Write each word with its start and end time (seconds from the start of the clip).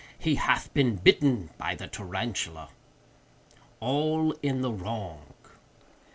He 0.17 0.33
hath 0.33 0.73
been 0.73 0.95
bitten 0.95 1.51
by 1.59 1.75
the 1.75 1.85
Tarantula. 1.85 2.69
_—All 3.79 4.31
in 4.41 4.61
the 4.61 4.71
Wrong. 4.71 5.35